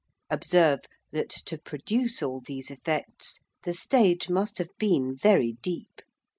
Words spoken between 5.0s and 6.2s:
very deep.